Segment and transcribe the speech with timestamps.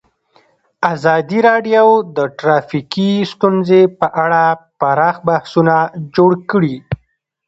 [0.93, 4.43] ازادي راډیو د ټرافیکي ستونزې په اړه
[4.79, 5.75] پراخ بحثونه
[6.15, 6.75] جوړ کړي.